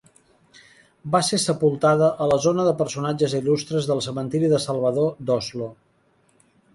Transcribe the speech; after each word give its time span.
Va 1.15 1.19
ser 1.27 1.37
sepultada 1.43 2.07
a 2.25 2.29
la 2.31 2.39
zona 2.45 2.65
de 2.69 2.73
personatges 2.81 3.35
il·lustres 3.41 3.91
del 3.91 4.01
Cementiri 4.09 4.49
del 4.55 4.63
Salvador 4.65 5.13
d'Oslo. 5.29 5.69